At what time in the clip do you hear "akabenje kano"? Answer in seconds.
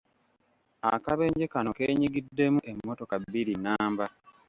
0.95-1.69